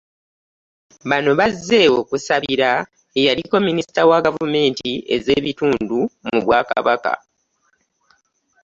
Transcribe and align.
Bano 1.09 1.31
bazze 1.39 1.81
okusabira 1.99 2.69
eyaliko 3.19 3.55
Minisita 3.67 4.01
wa 4.09 4.19
gavumenti 4.25 4.91
ez'ebitundu 5.15 5.99
mu 6.25 6.37
Bwakabaka 6.45 7.13